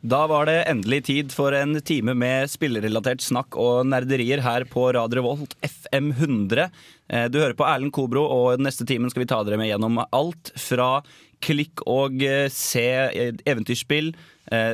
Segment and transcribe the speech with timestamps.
[0.00, 4.84] Da var det endelig tid for en time med spillerelatert snakk og nerderier her på
[4.94, 6.68] Radio Revolt FM 100.
[7.10, 9.98] Eh, Du hører på Erlend Kobro, og neste timen skal vi ta dere med gjennom
[10.06, 11.02] alt fra
[11.42, 14.14] klikk og eh, se eh, eventyrspill,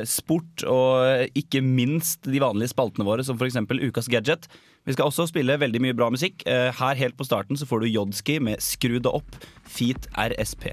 [0.07, 3.57] sport og ikke minst de vanlige spaltene våre, som f.eks.
[3.89, 4.47] Ukas gadget.
[4.87, 6.45] Vi skal også spille veldig mye bra musikk.
[6.47, 9.35] Her helt på starten så får du Jodski med Skru det opp,
[9.67, 10.69] feat RSP.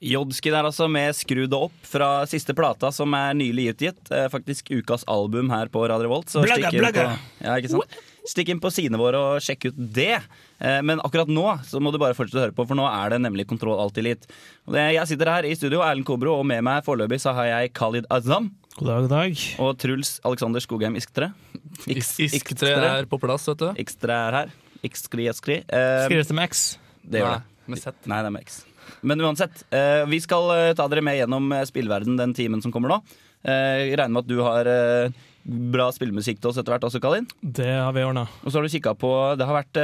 [0.00, 3.98] Jodski der altså med Skru det opp fra siste plata som er nylig utgitt.
[4.14, 6.30] Eh, Faktisk ukas album her på Radio Revolt.
[6.32, 7.04] Så Blagga, stikk inn, blagga.
[7.10, 7.98] på, ja, ikke sant?
[8.30, 10.14] stikk inn på sidene våre og sjekk ut det.
[10.62, 13.12] Eh, Men akkurat nå så må du bare fortsette å høre på, for nå er
[13.12, 14.30] det nemlig Kontroll Alt Elite.
[14.70, 18.06] Jeg sitter her i studio, Erlend Kobro, og med meg foreløpig så har jeg Khalid
[18.10, 19.44] Azam God dag, god dag.
[19.60, 21.32] og Truls Alexander Skogheim Isktre.
[21.90, 23.68] Is- Isktre er på plass, vet du.
[23.84, 24.56] Isktre er her.
[24.86, 25.60] Ikskri, skri.
[25.68, 26.78] Eh, Skrives det med X?
[27.04, 27.46] det gjør det.
[27.72, 27.96] Med Z.
[28.10, 28.60] Nei, det er med X.
[29.06, 32.72] Men uansett, eh, vi skal eh, ta dere med gjennom eh, spillverden den timen som
[32.74, 33.00] kommer nå.
[33.46, 34.70] Eh, jeg regner med at du har
[35.72, 37.28] bra spillmusikk til oss etter hvert også, Kalin.
[37.40, 38.26] Det har vi ordna.
[38.44, 39.08] Og så har du kikka på
[39.40, 39.78] Det har vært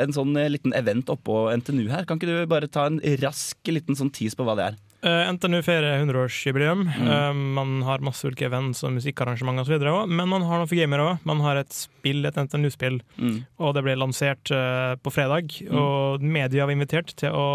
[0.00, 2.06] en sånn liten event oppå NTNU her.
[2.08, 4.80] Kan ikke du bare ta en rask liten sånn tease på hva det er?
[5.02, 6.84] Uh, NTNU feirer 100-årsjubileum.
[6.86, 7.08] Mm.
[7.08, 9.80] Uh, man har masse ulike events og musikkarrangement osv.
[10.06, 11.24] Men man har noe for gamere òg.
[11.26, 13.40] Man har et spill, et NTNU-spill, Mm.
[13.58, 15.56] og det ble lansert uh, på fredag.
[15.70, 17.46] Og media var invitert til å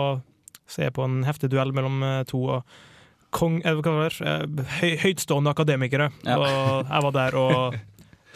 [0.67, 2.77] se på en heftig duell mellom eh, to og
[3.35, 6.09] kong, eh, eh, høy, høytstående akademikere.
[6.27, 6.37] Ja.
[6.41, 7.77] Og jeg var der og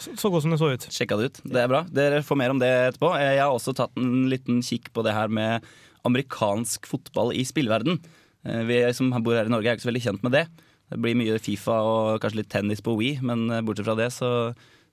[0.00, 0.86] så, godt som det så ut.
[0.90, 1.40] Sjekka det ut.
[1.44, 1.82] Det er bra.
[1.92, 3.12] Dere får mer om det etterpå.
[3.20, 5.62] Eh, Jeg har også tatt en liten kikk på det her med
[6.08, 8.00] amerikansk fotball i spillverden.
[8.46, 10.46] Eh, Vi som bor her i Norge er ikke så veldig kjent med det.
[10.92, 14.10] Det blir mye Fifa og kanskje litt tennis på Wii, men eh, bortsett fra det
[14.12, 14.30] så,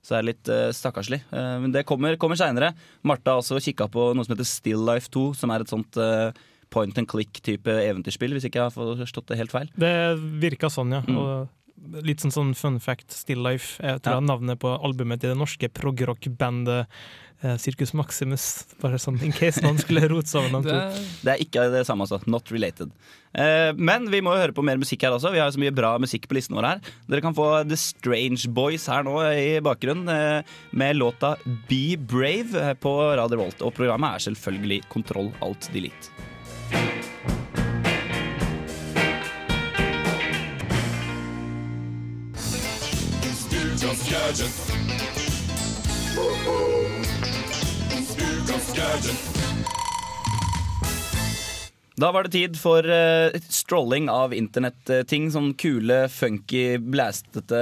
[0.00, 1.20] så er det litt uh, stakkarslig.
[1.28, 2.72] Eh, men det kommer, kommer seinere.
[3.06, 6.00] Martha har også kikka på noe som heter Still Life 2, som er et sånt
[6.00, 6.30] eh,
[6.72, 9.68] point and click-type eventyrspill, hvis ikke jeg har forstått det helt feil.
[9.74, 9.92] Det
[10.40, 11.02] virka sånn, ja.
[11.04, 11.18] Mm.
[11.18, 11.48] Og
[12.04, 13.78] litt sånn, sånn fun fact, Still Life.
[13.82, 14.20] Jeg tror Ja.
[14.20, 16.86] navnet på albumet til det norske progrock-bandet
[17.42, 18.66] eh, Circus Maximus.
[18.82, 21.04] Bare sånn in case noen skulle rote sammen de to.
[21.24, 22.20] Det er ikke det samme, altså.
[22.28, 22.90] Not related.
[23.32, 25.32] Eh, men vi må jo høre på mer musikk her også.
[25.32, 26.80] Vi har jo så mye bra musikk på listen vår her.
[27.08, 30.42] Dere kan få The Strange Boys her nå i bakgrunnen eh,
[30.76, 31.36] med låta
[31.70, 33.62] Be Brave eh, på Radio Volt.
[33.64, 36.12] Og programmet er selvfølgelig Kontroll Alt Delete.
[51.96, 53.32] Da var det tid for eh,
[53.70, 55.28] strolling av internetting.
[55.30, 57.60] Sånn kule, funky, blæstete,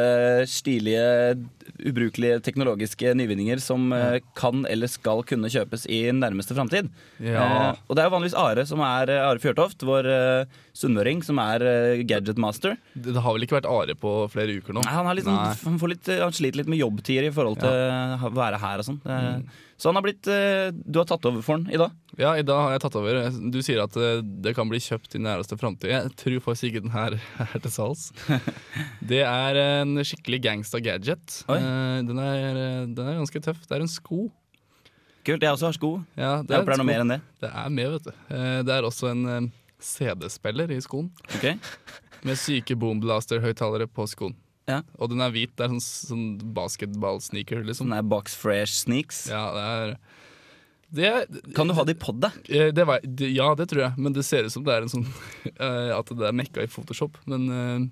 [0.49, 1.37] stilige,
[1.85, 6.89] ubrukelige teknologiske nyvinninger som eh, kan eller skal kunne kjøpes i nærmeste framtid.
[7.21, 7.45] ja.
[7.45, 11.21] Eh, og det er jo vanligvis Are som er eh, Are Fjørtoft, vår eh, sunnmøring,
[11.27, 12.79] som er eh, gadget master.
[12.97, 14.87] det, det har vel ikke vært Are på flere uker nå?
[14.89, 17.61] Nei, han, har litt, sånn- han, får litt, han sliter litt med jobbtider i forhold
[17.61, 19.03] til å være her og sånn.
[19.05, 19.49] Mm.
[19.79, 21.93] Så han har blitt eh, Du har tatt over for han i dag.
[22.19, 23.21] Ja, i dag har jeg tatt over.
[23.55, 25.93] Du sier at eh, det kan bli kjøpt i nærmeste framtid.
[26.05, 28.09] Jeg tror faktisk ikke den her er til salgs.
[29.11, 31.41] Det er en skikkelig gangsta gadget.
[31.49, 33.65] Eh, Den er, den er ganske tøff.
[33.69, 34.29] Det er en sko.
[35.27, 35.43] Kult.
[35.45, 35.91] Jeg også har sko.
[36.17, 37.21] Ja, Jeg håper det er noe mer enn det.
[37.43, 38.13] Det er med, vet du.
[38.33, 39.49] Eh, Det er også en eh,
[39.85, 41.11] CD-spiller i skoen.
[41.37, 41.51] Ok
[42.27, 44.33] Med syke boomblaster-høyttalere på skoen.
[44.69, 44.81] Ja.
[44.99, 45.53] Og den er hvit.
[45.57, 46.25] Det er sånn, sånn
[46.57, 47.89] basketball-sneaker, liksom.
[47.93, 49.27] Den er box fresh sneaks.
[49.31, 49.93] Ja, det er
[50.91, 52.31] det, Kan du ha det i pod, da?
[52.49, 54.93] Eh, Det det, ja, det tror jeg, men det ser ut som det er en
[54.93, 55.07] sånn
[55.61, 57.19] eh, At det er mekka i Photoshop.
[57.29, 57.89] Men eh,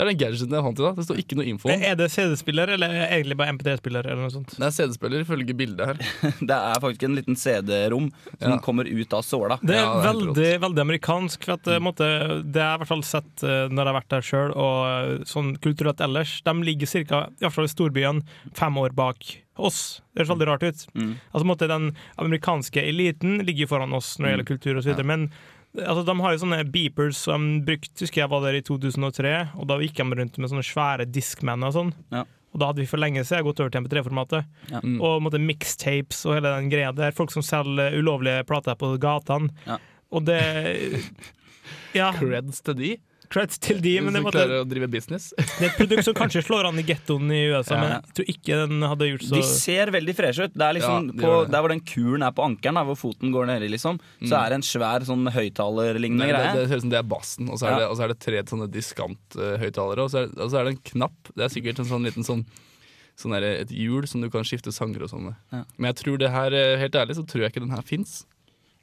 [0.00, 0.94] det er den gadgeten jeg fant i dag.
[0.96, 1.82] Det står ikke noe info om.
[1.84, 4.06] Er det CD-spiller, eller er det egentlig bare MP3-spiller?
[4.08, 4.54] eller noe sånt?
[4.56, 6.00] Det er CD-spiller ifølge bildet her.
[6.50, 8.06] Det er faktisk en liten CD-rom
[8.40, 8.58] som Ja.
[8.64, 9.58] kommer ut av såla.
[9.60, 11.44] Det er Ja, det er helt veldig, veldig amerikansk.
[11.44, 12.08] For at, eh, måte,
[12.48, 14.80] det har jeg i hvert fall sett eh, når jeg har vært der sjøl, og
[14.88, 16.38] eh, sånn kulturelt ellers.
[16.48, 18.24] De ligger cirka, i hvert fall i storbyen
[18.56, 20.00] fem år bak oss.
[20.16, 20.86] Det høres veldig rart ut.
[20.96, 21.12] Mm.
[21.34, 25.04] Altså, måte, den amerikanske eliten ligger foran oss når det gjelder kultur osv.
[25.04, 25.28] Men
[25.78, 29.68] altså, de har jo sånne beepers som brukte Husker jeg var der i 2003, og
[29.70, 31.92] da gikk de rundt med sånne svære diskmenn og sånn.
[32.14, 32.24] Ja.
[32.50, 34.48] Og da hadde vi for lenge siden gått over til MP3-formatet.
[34.72, 34.80] Ja.
[34.82, 34.96] Mm.
[35.06, 37.14] Og måtte mixtapes og hele den greia der.
[37.14, 39.52] Folk som selger ulovlige plater på gatene.
[39.68, 39.78] Ja.
[40.10, 40.40] Og det
[41.94, 42.90] Ja, Creds til de
[43.30, 45.28] creds til de, men det, måtte, å drive business.
[45.38, 47.80] det er et produkt som kanskje slår an i gettoen i USA, Ja.
[47.80, 50.54] men jeg tror ikke den hadde gjort så De ser veldig freshe ut.
[50.58, 51.50] Det er liksom Ja, de på, det.
[51.54, 54.58] Der hvor den kulen er på ankelen, hvor foten går nedi, liksom, så er det
[54.60, 56.54] en svær sånn høyttalerlignende Det, det, greie.
[56.58, 57.78] det ser ut som det er bassen, og så er, Ja.
[57.78, 60.74] det, og så er det tre sånne diskanthøyttalere, og, så er- og så er det
[60.76, 61.32] en knapp.
[61.36, 62.44] Det er sikkert en sånn liten sånn
[63.20, 65.34] Sånn der, et hjul som du kan skifte sanger og sånn med.
[65.52, 65.64] Ja.
[65.76, 68.24] Men jeg tror det her, eh, helt ærlig, så tror jeg ikke den her fins.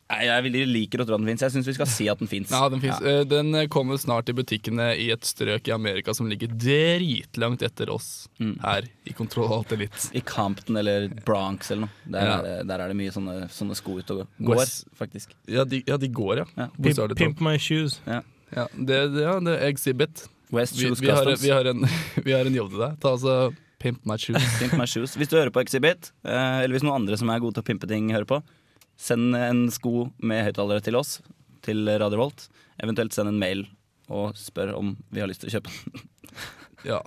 [0.09, 1.41] Jeg vil liker å tro at den fins.
[1.43, 2.51] Jeg syns vi skal si at den fins.
[2.53, 3.01] Ja, den, finnes.
[3.03, 7.89] Eh, den kommer snart i butikkene i et strøk i Amerika som ligger dritlangt etter
[7.91, 8.55] oss Mm.
[8.63, 10.09] her i Kontroll Alt Elite.
[10.15, 11.89] I Campton eller Bronx eller noe.
[12.09, 12.37] Der, Ja.
[12.37, 14.65] er, det- der er det mye sånne, sånne sko ute og går, går
[14.95, 15.27] faktisk.
[15.47, 16.45] Ja, de, ja, de går, ja.
[16.57, 16.67] Ja.
[16.81, 17.99] Pimp, pimp my shoes.
[18.07, 18.21] Ja,
[18.77, 20.27] det, det, ja, det er Exhibit.
[20.49, 21.83] West Vi, Shoes vi, har, vi, har en,
[22.23, 22.99] vi har en jobb til deg.
[23.01, 24.41] Ta altså Pimp my shoes.
[24.59, 25.15] Pimp my shoes.
[25.17, 27.67] Hvis du hører på Exhibit, eh, eller hvis noen andre som er gode til å
[27.67, 28.39] pimpe ting, hører på,
[28.97, 31.19] send en sko med høyttalere til oss,
[31.65, 32.47] til Radio Volt.
[32.81, 33.65] Eventuelt send en mail
[34.09, 36.07] og spør om vi har lyst til å kjøpe den.
[36.85, 36.99] Ja,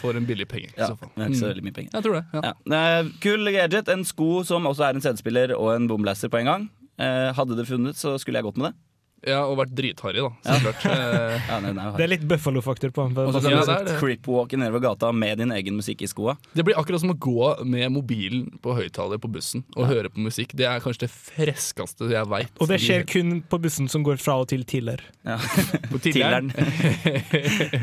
[0.00, 1.08] For en billig penge, i Ja, så fall.
[1.16, 1.50] er ikke så Mm.
[1.52, 1.90] veldig mye penger.
[1.94, 2.24] Jeg tror det.
[2.34, 2.40] ja.
[2.42, 2.98] Ja.
[3.00, 3.88] Eh, Kul gadget.
[3.88, 6.64] En sko som også er en CD-spiller og en bomblaster på en gang.
[6.98, 8.74] Eh, hadde det funnet, så skulle jeg gått med det.
[9.22, 10.30] Ja, og vært dritharry, da.
[10.42, 10.84] Så klart.
[10.90, 13.18] Eh, Ja, nei, nei, Det er litt Buffalo-faktor på den.
[13.22, 13.98] og så Ja, er du det.
[14.00, 16.34] creepwalke nedover gata med din egen musikk i skoa.
[16.56, 20.18] Det blir akkurat som å gå med mobilen på høyttaler på bussen og høre på
[20.26, 20.56] musikk.
[20.58, 22.50] Det er kanskje det freskeste jeg veit.
[22.58, 25.04] Og det skjer kun på bussen som går fra og til Tiller.
[25.22, 25.38] Ja.
[25.92, 26.50] på Tilleren.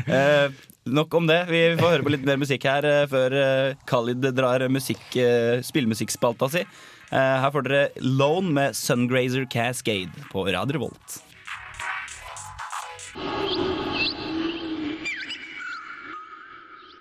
[0.06, 0.50] eh,
[0.92, 1.40] nok om det.
[1.50, 5.64] Vi får høre på litt mer musikk her eh, før eh, Khalid drar musikk, eh,
[5.64, 6.66] spillmusikkspalta si.
[7.10, 11.20] Eh, her får dere Lone med Sungrazer Cascade på Radio Revolt.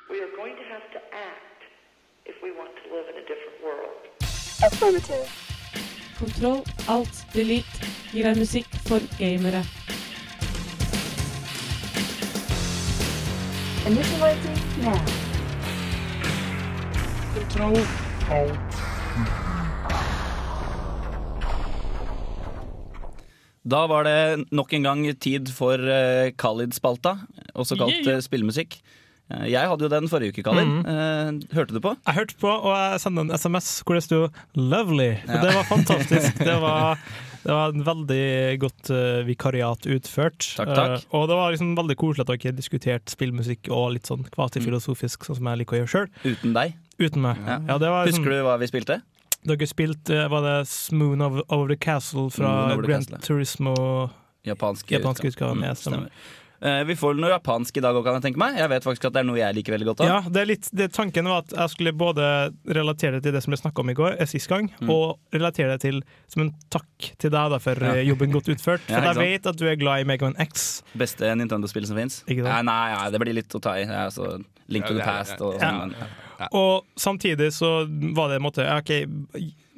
[0.09, 1.61] We are going to have to act
[2.25, 4.01] if we want to live in a different world.
[6.19, 7.65] Kontroll, alt, delete
[8.11, 9.63] gir deg musikk for gamere.
[13.87, 14.99] Initializing now.
[17.33, 17.79] Kontroll,
[23.67, 27.17] Da var det nok en gang tid for uh, Khalid-spalta,
[27.59, 28.15] også kalt Yeah.
[28.17, 28.77] eh, spillemusikk.
[29.29, 30.65] Eh, jeg hadde jo den forrige uke, Khalid.
[30.65, 30.85] Mm.
[30.89, 31.91] Eh, hørte du på?
[32.07, 34.21] Jeg hørte på, og jeg sendte en SMS hvor det sto
[34.55, 35.19] 'lovely'.
[35.27, 35.41] Ja.
[35.43, 36.39] Det var fantastisk.
[36.49, 36.97] Det var,
[37.43, 40.39] det var en veldig godt eh, vikariat utført.
[40.57, 40.95] Takk, takk.
[41.03, 45.27] Eh, og det var liksom veldig koselig at dere diskuterte spillmusikk og litt sånn kvasifilosofisk,
[45.27, 46.09] sånn som jeg liker å gjøre sjøl.
[46.25, 46.73] Uten deg.
[46.99, 47.37] Uten meg.
[47.45, 47.59] Ja.
[47.69, 49.01] Ja, det var liksom, Husker du hva vi spilte?
[49.47, 53.21] Dere spilte Var det 'Smoon over, over the Castle' fra Grand.
[53.23, 54.09] Turismo?
[54.45, 56.09] Japansk, japanske utgave, Mm, ja, stemmer.
[56.61, 58.57] Eh, vi får noe japansk i dag òg, kan jeg tenke meg.
[58.57, 60.07] Jeg vet faktisk at det er noe jeg liker veldig godt av.
[60.07, 63.43] Ja, det er litt, det, Tanken var at jeg skulle både relatere det til det
[63.43, 64.89] som ble snakka om i går, eh, sist gang, Mm.
[64.89, 67.93] og relatere det til som en takk til deg da, for Ja.
[67.95, 68.81] eh, jobben godt utført.
[68.89, 70.83] Ja, for jeg vet at du er glad i Megaman X.
[70.97, 72.23] Beste Nintendo-spill som fins.
[72.27, 73.85] Nei, nei, nei, det blir litt å ta i.
[73.85, 75.87] Altså Link to Ja, the Past og Ja.
[76.55, 77.83] Og samtidig så
[78.15, 78.93] var det en måte ja, ok,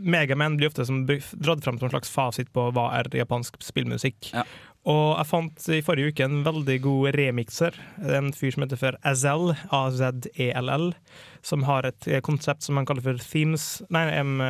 [0.01, 4.31] Megaman blir ofte som dratt fram som en slags fasit på hva er japansk spillmusikk.
[4.33, 4.45] Ja.
[4.89, 7.75] Og jeg fant i forrige uke en veldig god remixer.
[8.01, 10.87] Er En fyr som heter for Azell, A-Z-E-L-L,
[11.45, 14.41] som har et eh, konsept som han kaller for themes Nei, em,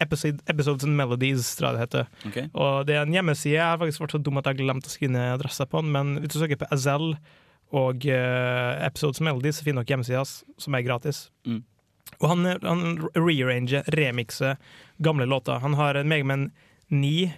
[0.00, 2.08] episode, Episodes and Melodies, tror jeg det heter.
[2.30, 2.48] Okay.
[2.56, 3.58] Og det er en hjemmeside.
[3.58, 5.92] Jeg har faktisk vært så dum at jeg har glemt å skrive adressa på den,
[5.92, 7.12] men hvis du søker på Azell
[7.74, 11.26] og uh, Episodes Melody så finner dere hjemmesida hans, som er gratis.
[11.48, 11.62] Mm.
[12.20, 12.84] Og han, han
[13.16, 14.60] rearranger, remixer
[15.02, 15.58] gamle låter.
[15.64, 16.52] Han har en Megaman
[16.88, 17.32] 9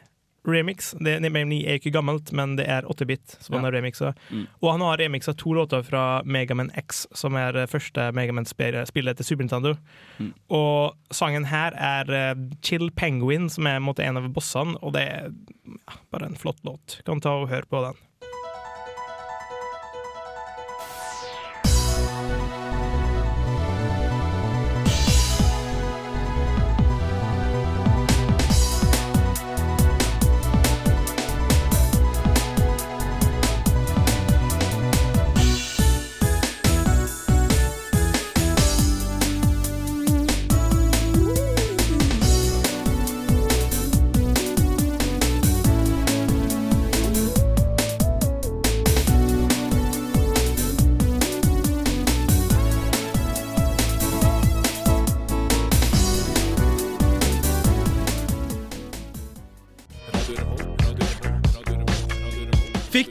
[0.47, 0.95] remix.
[1.01, 4.13] Det, Megaman 9 er ikke gammelt, men det er 8-bit som han har remixa.
[4.31, 4.45] Mm.
[4.61, 9.27] Og han har remixa to låter fra Megaman X, som er det første Megaman-spillet til
[9.27, 9.75] Super Nintendo.
[10.19, 10.33] Mm.
[10.55, 14.95] Og sangen her er eh, Chill Penguin, som er en måte en av bossene, og
[14.97, 15.33] det er
[15.67, 17.01] ja, bare en flott låt.
[17.07, 18.06] Kan ta og høre på den.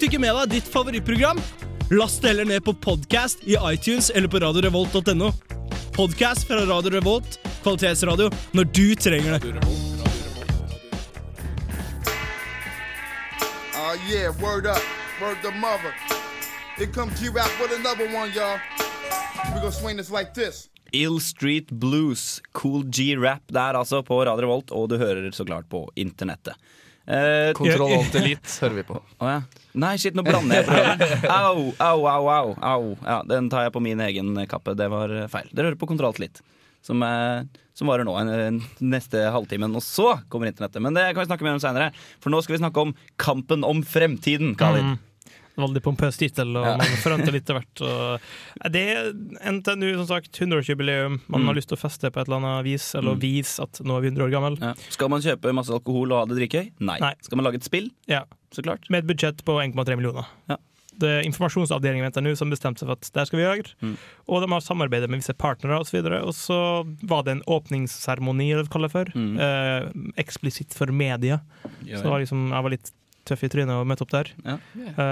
[0.05, 1.39] Fikk ikke med deg ditt favorittprogram?
[1.89, 5.31] Last det heller ned på podcast i iTunes eller på radiorevolt.no.
[5.95, 9.49] Podkast fra Radio Revolt, kvalitetsradio, når du trenger det.
[13.73, 14.85] Uh, yeah, word up.
[15.17, 15.89] Word the mother.
[16.77, 18.61] It comes G-Rap with another one, y'all.
[19.55, 20.69] We're gonna swing this like this.
[20.93, 25.65] Ill Street Blues, Cool G-rap der altså, på Radio Revolt, og du hører så klart
[25.65, 26.53] på internettet.
[27.05, 29.01] Eh, Kontroll Alt Elite hører vi på.
[29.21, 29.41] Oh, ja.
[29.75, 31.25] Nei, shit, nå blander jeg programmet.
[31.29, 32.53] Au, au, au, au.
[32.55, 32.89] au.
[33.03, 34.75] Ja, den tar jeg på min egen kappe.
[34.77, 35.49] Det var eh, feil.
[35.51, 36.41] Dere hører på Kontroll litt.
[36.85, 37.43] Som, eh,
[37.75, 39.75] som varer nå en, en, neste halvtimen.
[39.77, 40.81] Og så kommer internettet.
[40.83, 41.91] Men det kan vi snakke mer om seinere.
[42.23, 44.93] For nå skal vi snakke om kampen om fremtiden, Khalid.
[44.93, 44.97] Mm.
[45.57, 46.75] Veldig pompøs tittel, og Ja.
[46.77, 47.81] man forventer litt av hvert.
[47.81, 49.13] Og det er
[49.51, 51.21] NTNU, som sagt, 100-årsjubileum.
[51.27, 51.45] Man Mm.
[51.47, 53.19] har lyst til å feste på et eller annet vis, eller Mm.
[53.21, 54.59] vise at nå er vi 100 år gammel.
[54.61, 54.73] Ja.
[54.89, 56.71] Skal man kjøpe masse alkohol og ha det drikkøy?
[56.79, 56.99] Nei.
[56.99, 57.13] Nei.
[57.21, 57.89] Skal man lage et spill?
[58.07, 58.23] Ja.
[58.51, 58.89] Så klart.
[58.89, 60.25] Med et budsjett på 1,3 millioner.
[60.49, 60.57] Ja.
[60.97, 63.73] Det er informasjonsavdelingen ved NTNU som bestemte seg for at der skal vi gjøre.
[63.83, 63.97] Mm.
[64.29, 65.97] Og de har samarbeidet med visse partnere osv.
[65.99, 69.05] Og, så og så var det en åpningsseremoni, eller hva det kalles for.
[69.13, 69.37] Mm.
[69.37, 69.89] Eh,
[70.23, 71.41] eksplisitt for media.
[71.83, 72.91] Så det var liksom, jeg var litt
[73.25, 74.29] tøff i trynet og møtte opp der.
[74.45, 74.57] Ja.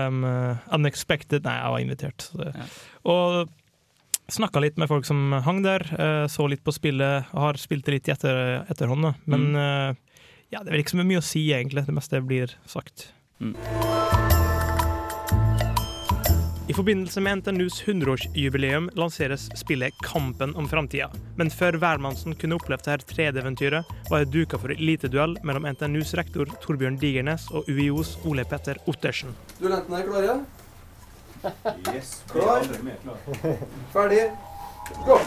[0.07, 2.29] Um, uh, unexpected Nei, jeg var invitert.
[2.39, 2.65] Ja.
[3.09, 3.49] Og
[4.31, 5.83] snakka litt med folk som hang der.
[5.99, 7.25] eh, så litt på spillet.
[7.33, 9.13] Har spilt litt i etter, etterhånd, da.
[9.25, 9.57] Men Mm.
[9.59, 9.95] eh,
[10.53, 11.85] ja, det er vel ikke så mye å si, egentlig.
[11.85, 13.09] Det meste blir sagt.
[13.41, 14.32] Mm.
[16.67, 21.09] I forbindelse med NTNUs 100-årsjubileum lanseres spillet Kampen om framtida.
[21.35, 26.47] Men før hvermannsen kunne oppleve dette 3D-eventyret, var det duka for eliteduell mellom NTNUs rektor
[26.63, 29.35] Torbjørn Digernes og UiOs Ole Petter Ottersen.
[29.59, 30.39] Duellentene er klare?
[31.91, 32.15] Yes.
[32.31, 32.63] Klar?
[33.91, 34.23] Ferdig?
[35.03, 35.19] Gå!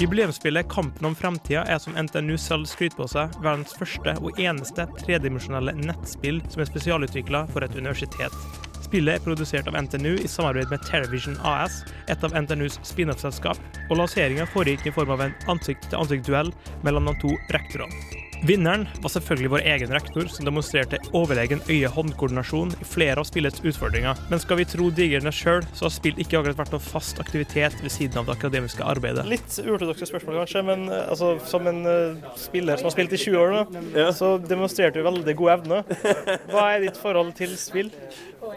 [0.00, 4.84] Jubileumsspillet Kampen om framtida er som NTNU selv skryter på seg, verdens første og eneste
[5.00, 8.36] tredimensjonale nettspill som er spesialutvikla for et universitet.
[8.84, 13.98] Spillet er produsert av NTNU i samarbeid med Television AS, et av NTNUs spin-off-selskap, og
[13.98, 16.54] lanseringa foregikk i form av en ansikt-til-ansikt-duell
[16.86, 18.27] mellom de to rektorene.
[18.46, 24.20] Vinneren var selvfølgelig vår egen rektor, som demonstrerte overlegen øye-hånd-koordinasjon i flere av spillets utfordringer.
[24.30, 27.74] Men skal vi tro digerne sjøl, så har spill ikke akkurat vært noen fast aktivitet
[27.82, 29.26] ved siden av det akademiske arbeidet.
[29.26, 33.22] Litt uortodokse spørsmål, kanskje, men eh, altså, som en uh, spiller som har spilt i
[33.24, 35.82] 20 år nå, så demonstrerte du veldig god evne.
[36.52, 37.90] Hva er ditt forhold til spill?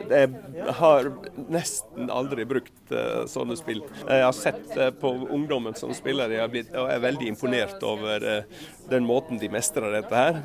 [0.09, 1.09] Jeg har
[1.51, 3.81] nesten aldri brukt eh, sånne spill.
[4.01, 8.25] Jeg har sett eh, på ungdommen som spiller, jeg blitt, og er veldig imponert over
[8.27, 10.41] eh, den måten de mestrer dette her.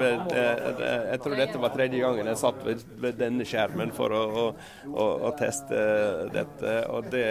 [0.00, 4.22] Ved, jeg tror dette var tredje gangen jeg satt ved, ved denne skjermen for å,
[4.30, 4.46] å,
[4.90, 5.80] å, å teste
[6.34, 6.76] dette.
[6.94, 7.26] Og det,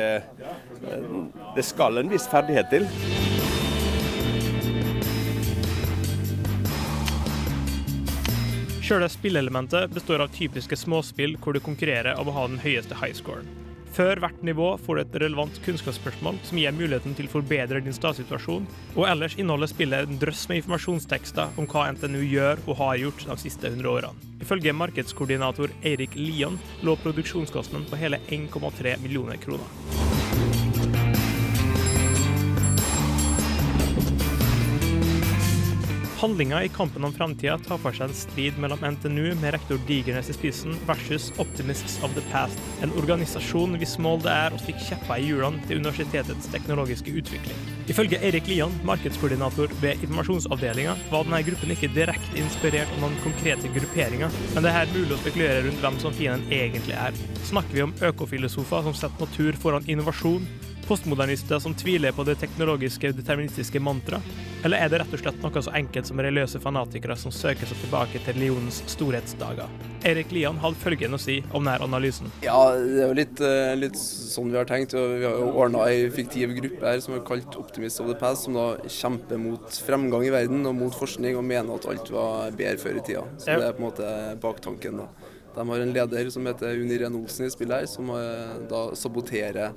[1.56, 2.90] det skal en viss ferdighet til.
[8.90, 13.46] Sjøle spillelementet består av typiske småspill hvor du konkurrerer om å ha den høyeste highscoren.
[13.94, 17.94] Før hvert nivå får du et relevant kunnskapsspørsmål som gir muligheten til å forbedre din
[17.94, 18.66] stadssituasjon,
[18.96, 23.28] og ellers inneholder spillet en drøss med informasjonstekster om hva NTNU gjør og har gjort
[23.30, 24.30] de siste 100 årene.
[24.42, 30.19] Ifølge markedskoordinator Eirik Lian lå produksjonskostnaden på hele 1,3 millioner kroner.
[36.20, 40.28] Handlinga i Kampen om framtida tar for seg en strid mellom NTNU med rektor Digernes
[40.28, 44.84] i spissen versus Optimists of the Past, en organisasjon hvis mål det er å stikke
[44.84, 47.64] kjepper i hjulene til universitetets teknologiske utvikling.
[47.88, 53.72] Ifølge Erik Lian, markedskoordinator ved informasjonsavdelinga, var denne gruppen ikke direkte inspirert av noen konkrete
[53.80, 57.16] grupperinger, men det er her mulig å spekulere rundt hvem som fienden egentlig er.
[57.48, 60.52] Snakker vi om økofilosofer som setter natur foran innovasjon,
[60.90, 64.26] postmodernister som tviler på det teknologiske deterministiske mantraet,
[64.66, 67.78] eller er det rett og slett noe så enkelt som religiøse fanatikere som søker seg
[67.84, 69.70] tilbake til religionens storhetsdager?
[70.10, 72.32] Erik Lian hadde følgende å si om denne analysen.
[72.44, 74.98] Ja, det er jo litt, eh, litt sånn vi har tenkt.
[74.98, 78.48] Vi har jo ordna ei fiktiv gruppe her som er kalt Optimist of the Past,
[78.48, 82.52] som da kjemper mot fremgang i verden og mot forskning og mener at alt var
[82.52, 83.28] bedre før i tida.
[83.38, 85.04] Så det er på en måte baktanken.
[85.04, 85.08] da.
[85.56, 89.74] De har en leder som heter Uniren Olsen i spillet her, som eh, da saboterer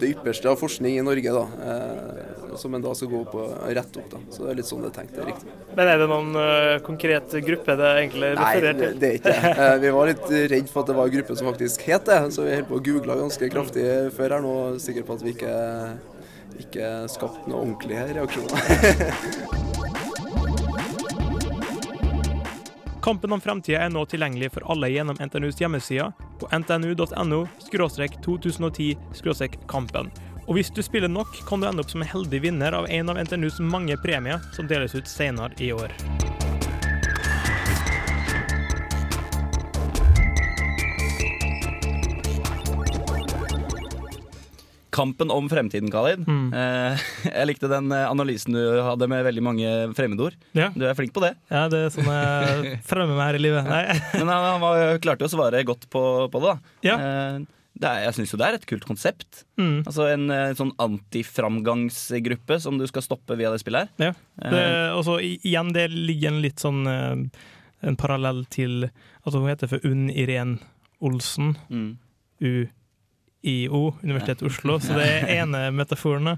[0.00, 3.52] det ypperste av forskning i Norge, da, eh, som en da skal gå opp og
[3.76, 4.10] rette opp.
[4.10, 4.20] da.
[4.30, 5.54] Så det er litt sånn det er tenkt, det er riktig.
[5.76, 8.90] Men er det noen uh, konkret gruppe det egentlig refererer til?
[8.96, 9.54] Nei, det er ikke det.
[9.66, 12.20] Eh, Vi var litt redd for at det var en gruppe som faktisk het det,
[12.34, 15.36] så vi holdt på å google ganske kraftig før her nå, sikker på at vi
[15.36, 15.54] ikke,
[16.66, 19.74] ikke skapte noen ordentlige reaksjoner.
[23.06, 26.10] Kampen om fremtida er nå tilgjengelig for alle gjennom NTNUs hjemmesider
[26.40, 27.38] på ntnu.no
[27.70, 30.10] 2010 kampen.
[30.48, 33.14] Og hvis du spiller nok, kan du ende opp som en heldig vinner av en
[33.14, 35.94] av NTNUs mange premier som deles ut senere i år.
[44.96, 46.22] Kampen om fremtiden, Khalid.
[46.24, 46.46] Mm.
[46.56, 50.38] Eh, jeg likte den eh, analysen du hadde med veldig mange fremmedord.
[50.56, 50.70] Ja.
[50.72, 51.34] Du er flink på det.
[51.52, 53.68] Ja, det er sånn jeg fremmer meg her i livet.
[53.68, 53.82] Nei.
[54.18, 56.54] Men han, han var, klarte å svare godt på, på det.
[56.54, 56.74] da.
[56.88, 56.96] Ja.
[56.96, 57.42] Eh,
[57.76, 59.42] det er, jeg syns jo det er et kult konsept.
[59.60, 59.82] Mm.
[59.82, 64.08] Altså En en sånn antiframgangsgruppe som du skal stoppe via det spillet her.
[64.08, 64.48] Ja.
[64.54, 64.64] Det,
[64.96, 68.88] og så igjen, det ligger en litt sånn En parallell til
[69.26, 70.56] Altså, hun heter for Unn Irén
[71.04, 71.52] Olsen.
[71.68, 71.98] Mm.
[73.46, 74.78] UiO, Universitetet i Oslo.
[74.82, 76.36] Så det er ene metaforen.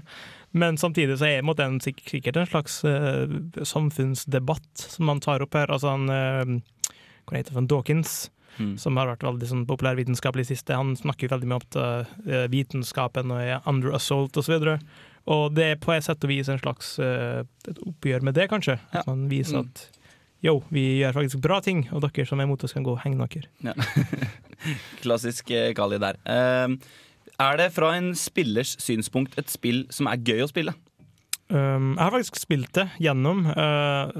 [0.51, 3.29] Men samtidig så er det en sikkert en slags uh,
[3.63, 5.69] samfunnsdebatt som man tar opp her.
[5.69, 6.93] Altså han uh,
[7.29, 7.69] Hva heter han?
[7.69, 8.31] Dawkins.
[8.57, 8.73] Mm.
[8.81, 10.75] Som har vært veldig sånn populærvitenskapelig i siste.
[10.75, 14.57] Han snakker jo veldig mye om uh, vitenskapen og er under assault osv.
[14.57, 18.33] Og, så og det er på et sett og vis en slags et oppgjør med
[18.33, 18.79] det, kanskje.
[18.89, 19.67] At man viser Mm.
[19.67, 19.98] at
[20.45, 23.01] yo, vi gjør faktisk bra ting, og dere som er imot oss, kan gå og
[23.03, 23.49] henge dere.
[23.65, 23.73] Ja.
[25.03, 26.19] Klassisk Kali der.
[26.27, 26.75] Eh,
[27.39, 30.75] er det fra en spillers synspunkt et spill som er gøy å spille?
[31.49, 33.45] Um, jeg har faktisk spilt det gjennom.
[33.49, 34.11] Uh,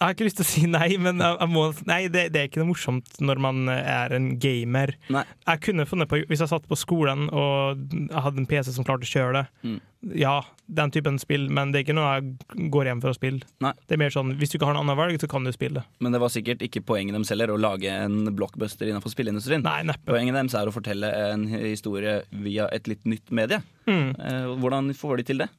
[0.00, 2.40] jeg har ikke lyst til å si nei, men jeg, jeg må, nei, det, det
[2.40, 4.94] er ikke noe morsomt når man er en gamer.
[5.12, 5.26] Nei.
[5.44, 8.86] Jeg kunne funnet på, Hvis jeg satt på skolen og jeg hadde en PC som
[8.88, 9.76] klarte å kjøre det, Mm.
[10.16, 10.38] ja,
[10.72, 13.44] den typen spill, men det er ikke noe jeg går hjem for å spille.
[13.60, 13.74] Nei.
[13.84, 15.82] Det er mer sånn, Hvis du ikke har noe annet valg, så kan du spille
[15.82, 15.84] det.
[16.00, 19.60] Men det var sikkert ikke poenget deres heller å lage en blockbuster innenfor spilleindustrien.
[19.66, 20.08] Nei, neppe.
[20.14, 23.60] Poenget deres er å fortelle en historie via et litt nytt medie.
[23.84, 24.08] Mm.
[24.16, 25.50] Eh, hvordan får de til det?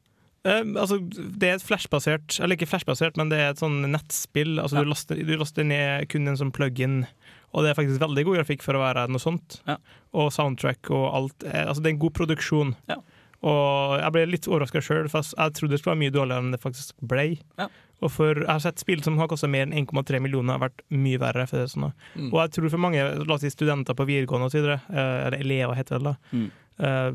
[0.44, 0.98] Eh, altså,
[1.38, 4.56] det er et flashbasert Eller ikke flashbasert, men det er et sånn nettspill.
[4.60, 4.84] Altså, Ja.
[4.84, 7.06] du, laster, du laster ned kun en sånn plug-in,
[7.54, 9.60] og det er faktisk veldig god grafikk for å være noe sånt.
[9.68, 9.78] Ja.
[10.14, 11.44] Og soundtrack og alt.
[11.46, 12.76] Eh, Altså, det er en god produksjon.
[12.90, 12.98] Ja.
[13.44, 16.52] Og jeg ble litt overraska sjøl, for jeg trodde det skulle være mye dårligere enn
[16.52, 17.40] det faktisk ble.
[17.58, 17.68] Ja.
[18.02, 20.82] Og for, Jeg har sett spill som har kosta mer enn 1,3 millioner, har vært
[20.90, 21.48] mye verre.
[21.48, 21.94] For det, er sånn.
[22.18, 22.32] Mm.
[22.34, 25.28] Og jeg tror for mange la oss si, studenter på videregående og så videre, eh,
[25.28, 26.52] eller elever heter det da, Mm.
[26.82, 27.12] Eh,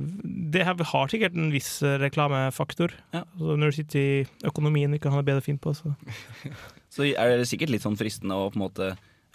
[0.54, 2.94] det har har sikkert en viss eh, reklamefaktor.
[3.12, 3.24] Ja.
[3.34, 5.94] Altså, når du sitter i økonomien og ikke har noe bedre fint på, så
[6.96, 8.86] Så er det sikkert litt sånn fristende å på en måte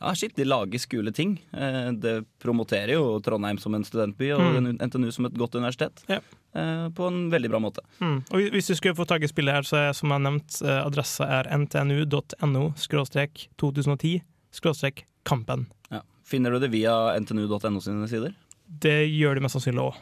[0.02, 1.36] Ja, shit, de lager skule ting.
[1.54, 4.80] Eh, Det promoterer jo Trondheim som en studentby og Mm.
[4.82, 6.02] NTNU som et godt universitet.
[6.10, 6.20] Ja.
[6.52, 7.80] På en veldig bra måte.
[8.02, 8.17] mm.
[8.34, 10.58] Og Hvis du skulle få tak i spillet her, så er som jeg har nevnt,
[10.65, 15.67] adressa er ntnu.no skråstrek 2010 skråstrek kampen.
[15.91, 16.02] Ja.
[16.28, 18.34] Finner du det via ntnu.no sine sider?
[18.82, 20.00] Det gjør de mest sannsynlig òg.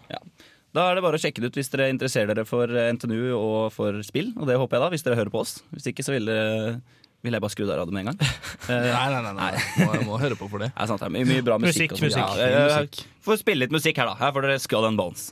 [0.75, 3.31] Da er det bare å sjekke det ut hvis dere interesserer dere for eh, NTNU
[3.33, 4.29] og for spill.
[4.37, 5.55] Og det håper jeg da, hvis dere hører på oss.
[5.73, 6.75] Hvis ikke så vil, dere,
[7.25, 8.21] vil jeg bare skru av radioen med en gang.
[8.69, 9.61] Eh, Nei, nei, nei, nei.
[9.81, 10.67] Må, jeg må høre på for det.
[10.75, 11.95] Det er sant, det er mye, mye bra musikk.
[11.95, 12.05] Musikk, sånn.
[12.05, 12.37] musikk.
[12.37, 12.99] Ja, eh, eh, Musikk.
[13.25, 14.17] Får spille litt musikk her, da.
[14.19, 15.23] Her får dere Skull and Bones.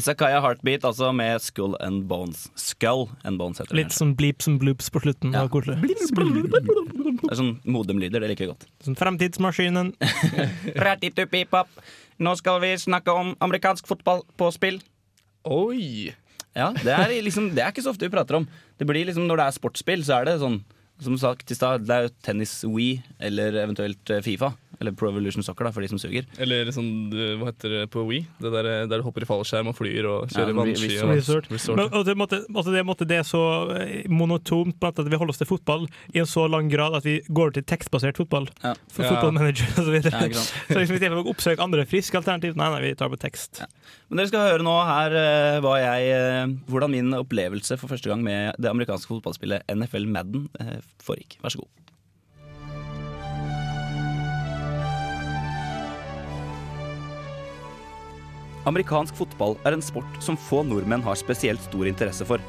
[0.00, 2.46] Isakaya Heartbeat, altså med Skull and Bones.
[2.56, 3.82] Skull and Bones heter det.
[3.82, 5.34] Litt sånn bleeps and bloops på slutten.
[5.36, 5.44] Ja.
[5.50, 8.64] Det er sånn modemlyder, det liker jeg godt.
[8.86, 9.92] Sånn Fremtidsmaskinen.
[10.86, 11.68] Ratitupipap.
[12.20, 14.80] Nå skal vi snakke om amerikansk fotball på spill.
[15.48, 16.14] Oi!
[16.56, 18.48] Ja, det er, liksom, det er ikke så ofte vi prater om.
[18.80, 20.62] Det blir liksom, Når det er sportsspill, så er det sånn
[21.00, 24.52] Som sagt i stad, det er jo tennis Wii eller eventuelt eh, Fifa.
[24.80, 26.24] Eller Pro Evolution Soccer, da, for de som suger.
[26.40, 28.22] Eller sånn, hva heter det på Wii?
[28.40, 30.88] Det der, eh, der du hopper i fallskjerm og flyr og kjører Ja, vannski.
[31.02, 31.50] og- Resort.
[31.52, 31.76] resort.
[31.76, 33.42] Men, og det, måtte, altså det, måtte, det er så
[33.76, 35.84] eh, monotont på at vi holder oss til fotball
[36.14, 38.48] i en så lang grad at vi går til tekstbasert fotball.
[38.64, 38.72] Ja.
[38.88, 39.10] For Ja.
[39.12, 40.16] fotballmanager og så videre.
[40.32, 43.12] Ja, så liksom, i stedet for å oppsøke andre friske alternativ, nei, nei, vi tar
[43.12, 43.60] på tekst.
[44.10, 48.24] Men dere skal høre nå her eh, jeg, eh, hvordan min opplevelse for første gang
[48.26, 51.36] med det amerikanske fotballspillet NFL Madden eh, foregikk.
[51.44, 51.70] Vær så god.
[58.66, 62.42] Amerikansk fotball er en sport som få nordmenn har spesielt stor interesse for.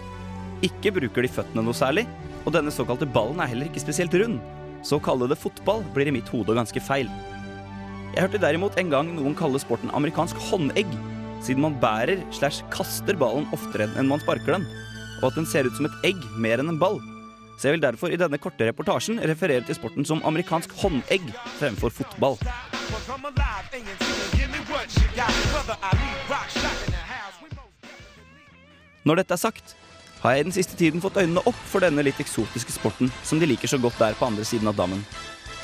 [0.65, 2.07] Ikke bruker de føttene noe særlig,
[2.41, 4.41] og denne såkalte ballen er heller ikke spesielt rund.
[4.81, 7.05] Så å kalle det fotball blir i mitt hode ganske feil.
[8.15, 10.89] Jeg hørte derimot en gang noen kalle sporten amerikansk håndegg,
[11.45, 14.67] siden man bærer slash kaster ballen oftere enn man sparker den,
[15.21, 16.99] og at den ser ut som et egg mer enn en ball.
[17.57, 21.27] Så jeg vil derfor i denne korte reportasjen referere til sporten som amerikansk håndegg
[21.59, 22.39] fremfor fotball.
[29.05, 29.75] Når dette er sagt,
[30.21, 33.49] har jeg den siste tiden fått øynene opp for denne litt eksotiske sporten som de
[33.49, 35.01] liker så godt der på andre siden av dammen.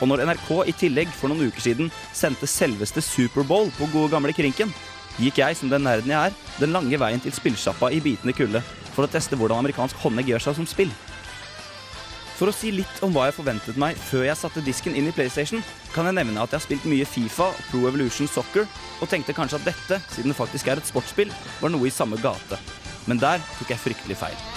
[0.01, 4.33] Og når NRK i tillegg for noen uker siden sendte selveste Superbowl på gode gamle
[4.37, 4.73] Krinken,
[5.21, 8.61] gikk jeg som den nerden jeg er, den lange veien til spillsjappa i bitende kulde
[8.93, 10.91] for å teste hvordan amerikansk håndegg gjør seg som spill.
[12.37, 15.13] For å si litt om hva jeg forventet meg før jeg satte disken inn i
[15.15, 15.63] PlayStation,
[15.95, 18.69] kan jeg nevne at jeg har spilt mye Fifa og Pro Evolution Soccer,
[19.01, 22.21] og tenkte kanskje at dette, siden det faktisk er et sportsspill, var noe i samme
[22.21, 22.61] gate.
[23.09, 24.56] Men der tok jeg fryktelig feil.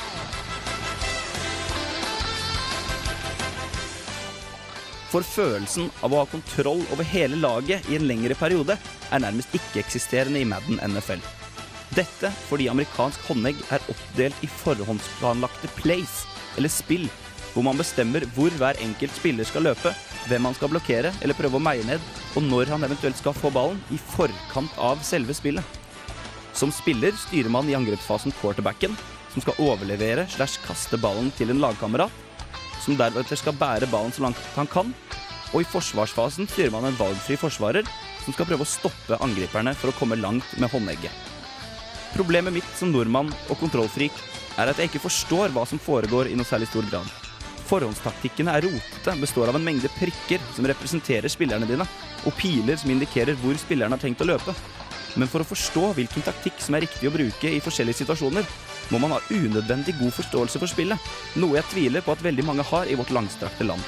[5.11, 8.77] For følelsen av å ha kontroll over hele laget i en lengre periode
[9.11, 11.25] er nærmest ikke-eksisterende i Madden NFL.
[11.96, 16.20] Dette fordi amerikansk håndegg er oppdelt i forhåndsplanlagte plays,
[16.55, 17.09] eller spill,
[17.51, 19.90] hvor man bestemmer hvor hver enkelt spiller skal løpe,
[20.31, 22.03] hvem han skal blokkere eller prøve å meie ned,
[22.38, 25.79] og når han eventuelt skal få ballen i forkant av selve spillet.
[26.55, 28.94] Som spiller styrer man i angrepsfasen quarterbacken,
[29.35, 32.14] som skal overlevere slash kaste ballen til en lagkamerat,
[32.84, 34.94] som deretter skal bære ballen så langt han kan,
[35.50, 37.86] og i forsvarsfasen styrer man en valgfri forsvarer,
[38.24, 41.14] som skal prøve å stoppe angriperne for å komme langt med håndegget.
[42.14, 44.14] Problemet mitt som nordmann og kontrollfrik
[44.58, 47.06] er at jeg ikke forstår hva som foregår i noe særlig stor grad.
[47.70, 51.86] Forhåndstaktikkene er rotete, består av en mengde prikker som representerer spillerne dine,
[52.26, 54.54] og piler som indikerer hvor spilleren har tenkt å løpe.
[55.18, 58.46] Men for å forstå hvilken taktikk som er riktig å bruke i forskjellige situasjoner,
[58.90, 62.66] må man ha unødvendig god forståelse for spillet, noe jeg tviler på at veldig mange
[62.70, 63.83] har i vårt langstrakte land.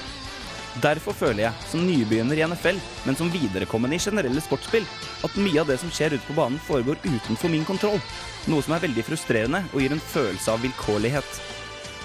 [0.81, 4.87] Derfor føler jeg, som nybegynner i NFL, men som viderekommende i generelle sportsspill,
[5.27, 8.01] at mye av det som skjer ute på banen, foregår utenfor min kontroll.
[8.49, 11.43] Noe som er veldig frustrerende og gir en følelse av vilkårlighet.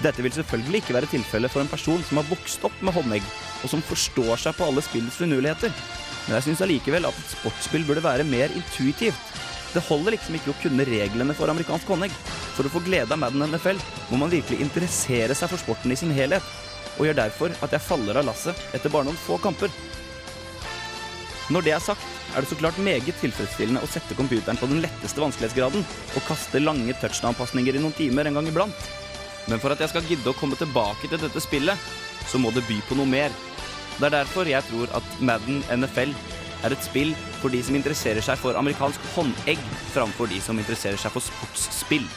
[0.04, 3.24] Dette vil selvfølgelig ikke være tilfellet for en person som har vokst opp med håndegg,
[3.64, 5.72] og som forstår seg på alle spillets finurligheter.
[6.26, 9.38] Men jeg syns allikevel at et sportsspill burde være mer intuitivt.
[9.78, 12.14] Det holder liksom ikke å kunne reglene for amerikansk håndegg.
[12.56, 13.78] For å få glede av Madden NFL
[14.10, 16.42] må man virkelig interessere seg for sporten i sin helhet,
[16.96, 19.70] og gjør derfor at jeg faller av lasset etter bare noen få kamper.
[21.54, 22.02] Når det er sagt,
[22.34, 26.60] er det så klart meget tilfredsstillende å sette computeren på den letteste vanskelighetsgraden og kaste
[26.60, 28.90] lange touchdown-pasninger i noen timer en gang iblant.
[29.46, 31.86] Men for at jeg skal gidde å komme tilbake til dette spillet,
[32.26, 33.30] så må det by på noe mer.
[33.94, 36.12] Det er derfor jeg tror at Madden NFL
[36.64, 39.60] er et spill for de som interesserer seg for amerikansk håndegg,
[39.94, 42.08] framfor de som interesserer seg for sportsspill.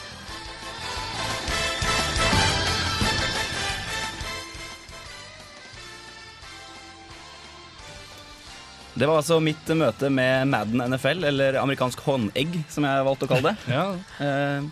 [8.91, 13.33] Det var altså mitt møte med Madden NFL, eller amerikansk håndegg, som jeg valgte å
[13.35, 13.81] kalle det.
[14.21, 14.67] Eh,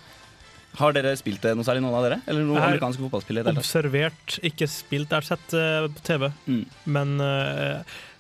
[0.78, 2.20] har dere spilt det noe særlig, noen av dere?
[2.30, 3.56] Eller noen amerikanske fotballspillere?
[3.58, 5.10] Observert, ikke spilt.
[5.10, 6.28] Jeg har sett uh, på TV.
[6.46, 6.62] Mm.
[6.94, 7.16] Men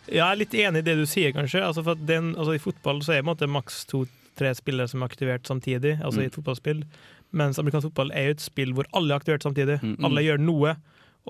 [0.09, 1.61] eh, jeg er litt enig i det du sier, kanskje.
[1.65, 5.43] Altså, for den, altså, I fotball så er det maks to-tre spillere som er aktivert
[5.47, 5.99] samtidig.
[6.01, 6.27] Altså i Mm.
[6.31, 6.83] et fotballspill.
[7.31, 9.79] Mens amerikansk fotball er jo et spill hvor alle er aktivert samtidig.
[9.83, 9.97] Mm.
[10.03, 10.75] Alle gjør noe.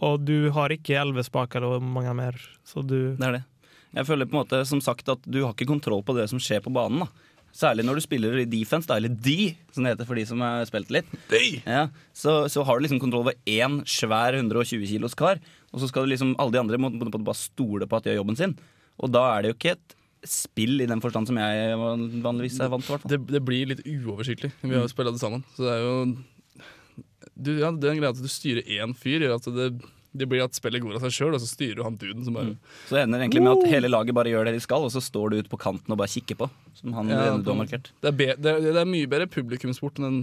[0.02, 2.34] Og du har ikke elleve spaker og mange mer.
[2.63, 3.44] Så du Det er det.
[3.96, 6.39] Jeg føler på en måte som sagt at du har ikke kontroll på det som
[6.39, 7.00] skjer på banen.
[7.00, 7.08] da.
[7.55, 10.41] Særlig når du spiller i defense, da, eller D, som det heter for de som
[10.45, 11.13] har spilt litt.
[11.65, 15.41] Ja, så, så har du liksom kontroll over én svær 120 kilos kar,
[15.73, 18.05] og så skal du liksom alle de andre må, må, må bare stole på at
[18.05, 18.57] de gjør jobben sin.
[18.99, 19.95] Og da er det jo ikke et
[20.27, 21.77] spill i den forstand som jeg
[22.23, 22.91] vanligvis er vant til.
[22.91, 23.13] i hvert fall.
[23.13, 24.51] Det, det blir litt uoversiktlig.
[24.62, 25.45] Vi har jo spilt det sammen.
[25.55, 25.93] Så det er jo
[27.39, 29.69] du, ja, Den greia at du styrer én fyr, gjør at det,
[30.12, 32.34] det blir at spillet går av seg sjøl, og så styrer du han duden som
[32.34, 32.56] bare
[32.89, 35.02] Så det ender egentlig med at hele laget bare gjør det de skal, og så
[35.06, 36.48] står du ute på kanten og bare kikker på.
[36.80, 37.91] Som han Ja, du har markert.
[38.02, 40.22] Det er, be, det, er, det er mye bedre publikumssport enn en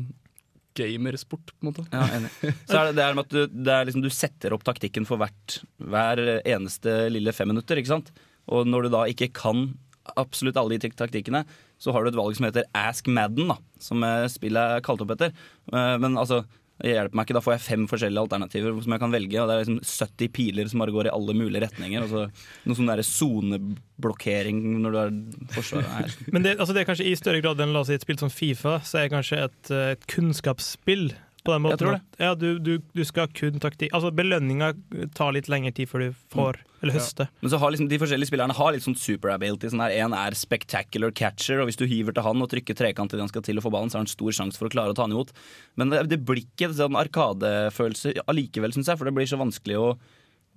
[0.77, 1.87] gamersport, på en måte.
[1.95, 2.31] Ja, enig.
[2.69, 5.23] Så er det det er med at du, det liksom, du setter opp taktikken for
[5.23, 7.81] hvert, hver eneste lille femminutter.
[7.81, 8.11] ikke sant?
[8.53, 9.71] Og når du da ikke kan
[10.17, 11.45] absolutt alle de taktikkene,
[11.83, 15.03] så har du et valg som heter Ask Madden, da, som eh, spillet er kalt
[15.03, 15.33] opp etter.
[15.73, 16.43] Eh, Men altså,
[16.85, 17.37] hjelper meg ikke.
[17.39, 19.41] Da får jeg fem forskjellige alternativer som jeg kan velge.
[19.41, 22.07] Og det er liksom 70 piler som bare går i alle mulige retninger.
[22.07, 25.15] Og noe sånn soneblokkering når du er
[25.57, 25.93] forsvaret.
[25.95, 26.17] her.
[26.35, 28.21] Men det, altså det er kanskje i større grad enn la oss si, et spill
[28.21, 31.09] som Fifa, så er det kanskje et, eh, et kunnskapsspill.
[31.47, 32.01] På den måten tror det.
[32.23, 34.73] Ja, du, du, du skal kun taktikk Altså Belønninga
[35.17, 37.31] tar litt lengre tid før du får, eller høster.
[37.41, 39.71] Men så har liksom de forskjellige spillerne har litt sånn super ability.
[39.73, 43.13] Sånn her, en er spectacular catcher, og hvis du hiver til han og trykker trekant
[43.13, 44.95] til han skal til å få ballen, så har han stor sjanse for å klare
[44.95, 45.33] å ta han imot.
[45.81, 49.81] Men det, det blir ikke sånn arkadefølelse allikevel, syns jeg, for det blir så vanskelig
[49.81, 49.89] å,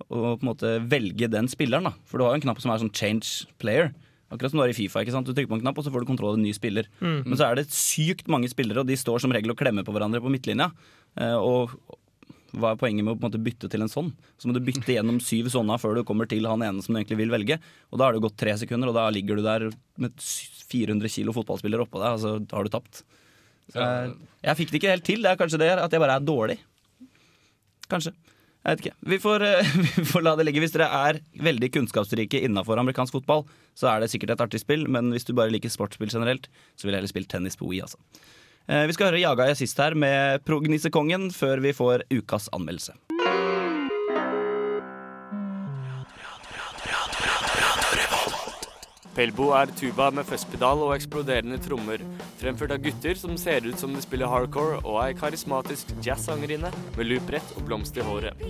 [0.08, 1.90] å på en måte velge den spilleren.
[1.90, 3.92] da For du har jo en knapp som er sånn change player.
[4.30, 5.02] Akkurat som du har i Fifa.
[5.02, 5.26] ikke sant?
[5.26, 6.86] Du trykker på en knapp, og så får du kontroll over en ny spiller.
[7.00, 7.22] Mm.
[7.26, 9.94] Men så er det sykt mange spillere, og de står som regel og klemmer på
[9.94, 10.70] hverandre på midtlinja.
[11.18, 11.74] Eh, og
[12.54, 14.10] hva er poenget med å på en måte bytte til en sånn?
[14.38, 17.00] Så må du bytte gjennom syv sånne før du kommer til han ene som du
[17.00, 17.60] egentlig vil velge.
[17.90, 19.68] Og da har det gått tre sekunder, og da ligger du der
[20.02, 20.26] med
[20.70, 23.02] 400 kilo fotballspillere oppå deg, og så har du tapt.
[23.70, 24.14] Så jeg,
[24.46, 25.22] jeg fikk det ikke helt til.
[25.22, 26.58] Det er kanskje det at jeg bare er dårlig.
[27.90, 28.14] Kanskje.
[28.60, 28.96] Jeg vet ikke.
[29.08, 30.60] Vi får, eh, vi får, la det ligge.
[30.60, 33.46] Hvis dere er veldig kunnskapsrike innafor amerikansk fotball,
[33.78, 36.84] så er det sikkert et artig spill, men hvis du bare liker sportsspill generelt, så
[36.84, 37.96] vil jeg heller spille tennis på OI, altså.
[38.68, 42.98] Eh, vi skal høre Jaga i assist her med Prognisekongen før vi får ukas anmeldelse.
[49.16, 52.04] Pelbo er tuba med festpedal og eksploderende trommer
[52.40, 57.10] fremført av gutter som ser ut som de spiller hardcore, og ei karismatisk jazzsangerinne med
[57.10, 58.48] loopbrett og blomst i håret.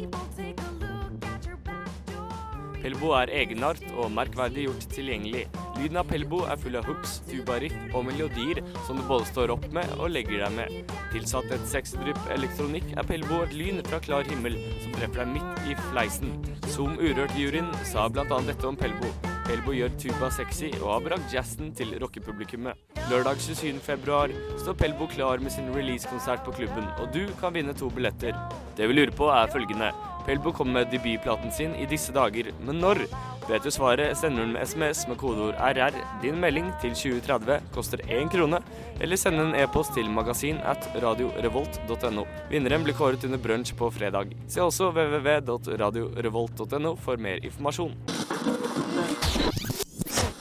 [2.80, 5.42] Pelbo er egenart og merkverdig gjort tilgjengelig.
[5.76, 9.66] Lyden av Pelbo er full av hooks, tubariff og melodier som du både står opp
[9.76, 10.94] med og legger deg med.
[11.12, 15.66] Tilsatt et sexdrypp elektronikk er Pelbo et lyn fra klar himmel som treffer deg midt
[15.68, 16.32] i fleisen.
[16.70, 19.29] Zoom Urørt-juryen sa annet dette om Pelbo.
[19.50, 22.78] Pelbo gjør tuba sexy og har brakt jazzen til rockepublikummet.
[23.10, 23.80] Lørdag 27.
[23.82, 28.36] februar står Pelbo klar med sin releasekonsert på klubben, og du kan vinne to billetter.
[28.78, 29.90] Det vi lurer på er følgende.
[30.22, 33.02] Pelbo kommer med debutplaten sin i disse dager, men når?
[33.50, 35.90] Vet du svaret, sender du med SMS med kodeord RR.
[36.22, 38.62] Din melding til 2030 koster én krone,
[39.02, 42.22] eller send en e-post til magasin at radiorevolt.no.
[42.52, 44.30] Vinneren blir kåret under brunsj på fredag.
[44.46, 47.90] Se også www.radiorevolt.no for mer informasjon.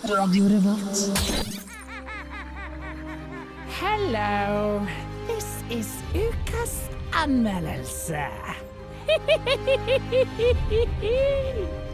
[0.06, 1.10] Radio Revolt.
[3.82, 4.86] Hello.
[5.26, 8.26] This is ukas anmeldelse.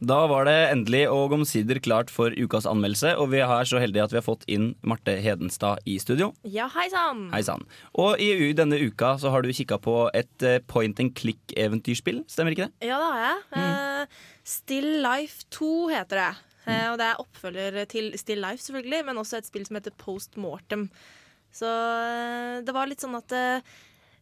[0.00, 4.06] Da var det endelig og omsider klart for ukas anmeldelse, og vi er så heldige
[4.06, 6.30] at vi har fått inn Marte Hedenstad i studio.
[6.48, 7.26] Ja, hei sann.
[7.34, 7.66] Hei sann.
[8.00, 12.56] Og i denne uka så har du kikka på et eh, point and click-eventyrspill, stemmer
[12.56, 12.88] ikke det?
[12.88, 13.42] Ja, det har jeg.
[13.60, 14.22] Eh,
[14.56, 16.30] Still Life 2 heter det.
[16.64, 19.92] Eh, og det er oppfølger til Still Life, selvfølgelig, men også et spill som heter
[20.00, 20.88] Post Mortem.
[21.52, 21.68] Så
[22.64, 23.36] det var litt sånn at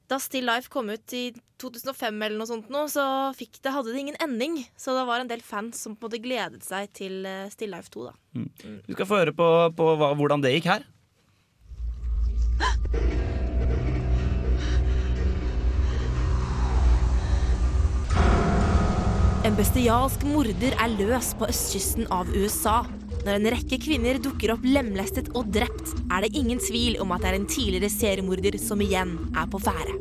[0.08, 3.04] da Still Life kom ut i 2005, eller noe sånt nå, så
[3.36, 4.60] fikk det, hadde det ingen ending.
[4.78, 7.74] Så det var en del fans som på en måte gledet seg til eh, Still
[7.74, 8.06] Life 2.
[8.08, 8.14] da.
[8.38, 8.78] Mm.
[8.86, 10.86] Du skal få høre på, på hva, hvordan det gikk her.
[19.48, 22.82] En bestialsk morder er løs på østkysten av USA.
[23.26, 27.24] Når en rekke kvinner dukker opp lemlestet og drept, er det ingen tvil om at
[27.24, 29.96] det er en tidligere seriemorder som igjen er på ferde.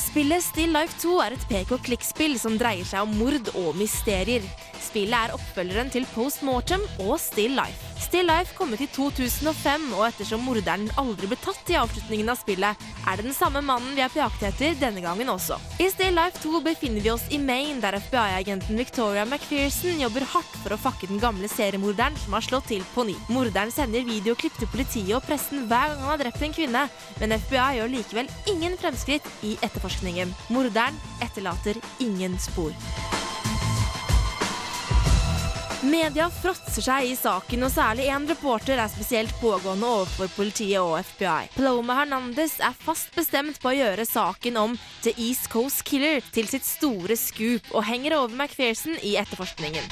[0.00, 3.76] Spillet Still Life 2 er et pek og klikk-spill som dreier seg om mord og
[3.78, 4.46] mysterier.
[4.80, 7.90] Spillet er oppfølgeren til Post Mortem og Still Life.
[8.00, 12.40] Still Life kom ut i 2005, og ettersom morderen aldri ble tatt i avslutningen av
[12.40, 15.60] spillet, er det den samme mannen vi er på jakt etter denne gangen også.
[15.78, 20.58] I Still Life 2 befinner vi oss i Maine, der FBI-agenten Victoria McPherson jobber hardt
[20.64, 23.14] for å fakke den gamle seriemorderen som har slått til på ny.
[23.30, 26.88] Morderen sender videoklipp til politiet og pressen hver gang han har drept en kvinne,
[27.20, 30.34] men FBI gjør likevel ingen fremskritt i etterforskningen.
[30.50, 32.72] Morderen etterlater ingen spor.
[35.82, 40.98] Media fråtser seg i saken, og særlig én reporter er spesielt pågående overfor politiet og
[41.08, 41.48] FBI.
[41.54, 46.52] Paloma Hernandez er fast bestemt på å gjøre saken om The East Coast Killer til
[46.52, 49.88] sitt store scoop, og henger over McPherson i etterforskningen.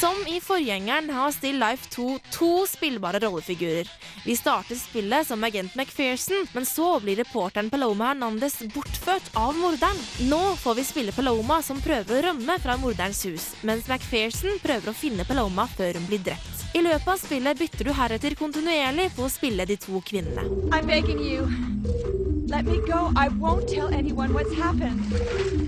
[0.00, 3.88] Som i forgjengeren har Still Life 2 to spillbare rollefigurer.
[4.24, 9.98] Vi starter spillet som agent McPherson, men så blir reporteren Paloma Hernandez bortført av morderen.
[10.30, 14.92] Nå får vi spille Paloma som prøver å rømme fra morderens hus, mens McPherson prøver
[14.92, 16.62] å finne Paloma før hun blir drept.
[16.78, 20.46] I løpet av spillet bytter du heretter kontinuerlig på å spille de to kvinnene.
[20.70, 22.27] I'm begging you.
[22.48, 23.12] Let me go.
[23.14, 25.02] I won't tell anyone what's happened.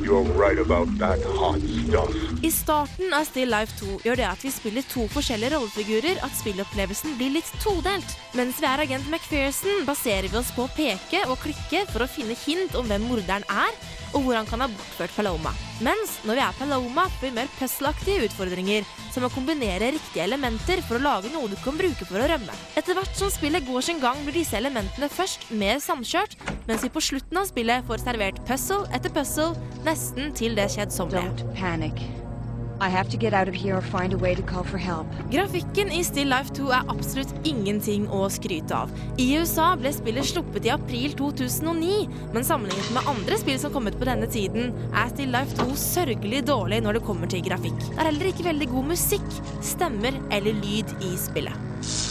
[0.02, 2.08] You're right about that hot stuff.
[2.42, 6.32] I starten av Still Life 2 gjør det at vi spiller to forskjellige rollefigurer at
[6.38, 8.16] spillopplevelsen blir litt todelt.
[8.32, 12.08] Mens vi er agent McPherson, baserer vi oss på å peke og klikke for å
[12.08, 13.76] finne hint om hvem morderen er,
[14.12, 15.52] og hvor han kan ha bortført Paloma.
[15.84, 20.82] Mens når vi er Paloma, får vi mer puzzle-aktige utfordringer, som å kombinere riktige elementer
[20.86, 22.56] for å lage noe du kan bruke for å rømme.
[22.78, 26.92] Etter hvert som spillet går sin gang, blir disse elementene først mer samkjørt, mens vi
[26.92, 29.54] på slutten av spillet får servert puzzle etter puzzle,
[29.86, 32.29] nesten til det kjedsommelige.
[35.30, 38.94] Grafikken i Still Life 2 er absolutt ingenting å skryte av.
[39.20, 43.90] I USA ble spillet sluppet i april 2009, men sammenlignet med andre spill som kom
[43.90, 47.76] ut på denne tiden, er Still Life 2 sørgelig dårlig når det kommer til grafikk.
[47.90, 49.28] Det er heller ikke veldig god musikk,
[49.74, 52.09] stemmer eller lyd i spillet.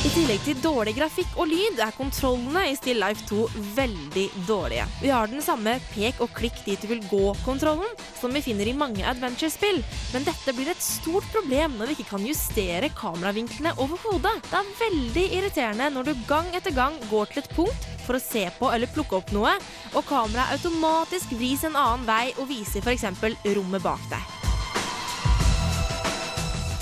[0.00, 3.42] I tillegg til dårlig grafikk og lyd er kontrollene i Still Life 2
[3.76, 4.86] veldig dårlige.
[5.02, 8.72] Vi har den samme pek og klikk dit du vil gå-kontrollen som vi finner i
[8.72, 9.82] mange adventure-spill,
[10.14, 14.38] men dette blir et stort problem når vi ikke kan justere kameravinklene overhodet.
[14.48, 18.24] Det er veldig irriterende når du gang etter gang går til et punkt for å
[18.24, 19.52] se på eller plukke opp noe,
[19.92, 23.10] og kameraet automatisk vris en annen vei og viser f.eks.
[23.52, 24.39] rommet bak deg.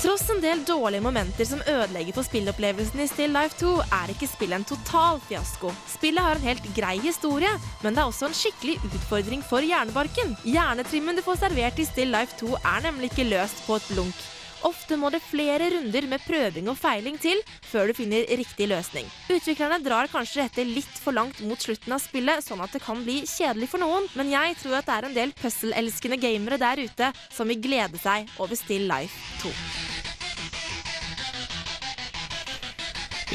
[0.09, 4.29] Tross en del dårlige momenter som ødelegger for spillopplevelsen i Still Life 2, er ikke
[4.31, 5.69] spillet en total fiasko.
[5.91, 7.51] Spillet har en helt grei historie,
[7.83, 10.33] men det er også en skikkelig utfordring for hjernebarken.
[10.49, 14.25] Hjernetrimmen du får servert i Still Life 2 er nemlig ikke løst på et blunk.
[14.67, 19.07] Ofte må det flere runder med prøving og feiling til før du finner riktig løsning.
[19.31, 22.99] Utviklerne drar kanskje dette litt for langt mot slutten av spillet, sånn at det kan
[23.05, 26.83] bli kjedelig for noen, men jeg tror at det er en del puzzle-elskende gamere der
[26.83, 29.53] ute som vil glede seg over Still Life 2.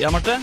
[0.02, 0.40] Ja, Marte.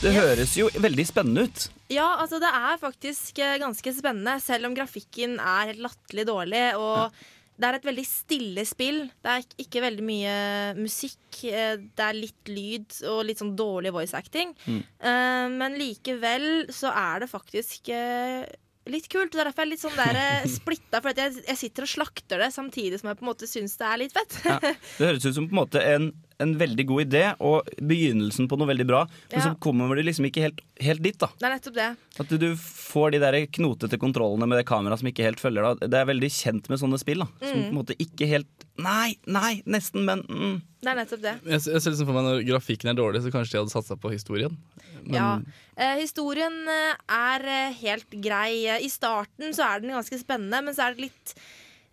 [0.00, 1.66] Det høres jo veldig spennende ut.
[1.92, 6.62] Ja, altså det er faktisk eh, ganske spennende, selv om grafikken er helt latterlig dårlig.
[6.80, 7.12] Og
[7.60, 9.02] det er et veldig stille spill.
[9.20, 10.34] Det er ikke- veldig mye
[10.78, 11.44] musikk.
[11.44, 14.54] eh, Det er litt lyd og litt sånn dårlig voice acting.
[14.66, 14.82] Mm.
[15.00, 18.46] Eh, Men likevel så er det faktisk eh,
[18.86, 19.34] litt kult.
[19.36, 22.38] Er derfor jeg er litt sånn der eh, splitta, for jeg, jeg sitter og slakter
[22.38, 24.38] det samtidig som jeg på en måte syns det er litt fett.
[24.44, 24.58] Ja.
[24.58, 28.56] Det høres ut som på en måte en, en veldig god idé og begynnelsen på
[28.58, 29.44] noe veldig bra, men Ja.
[29.50, 31.18] så kommer du liksom ikke helt, helt dit.
[31.18, 31.88] da Det er nettopp det.
[32.20, 35.62] At du, du får de der knotete kontrollene med det kameraet som ikke helt følger
[35.78, 35.90] deg.
[35.90, 37.18] Det er veldig kjent med sånne spill.
[37.24, 37.64] da Som Mm.
[37.64, 38.46] på en måte ikke helt
[38.80, 40.62] Nei, nei, nesten, men mm.
[40.80, 41.34] Det er nettopp det.
[41.44, 43.96] Jeg, jeg ser liksom for meg Når grafikken er dårlig, så kanskje de hadde satsa
[44.00, 44.56] på historien.
[45.04, 45.40] Men Ja.
[45.76, 48.64] Eh, historien eh, er eh, helt grei.
[48.66, 51.34] Eh, I starten så er den ganske spennende, men så er det litt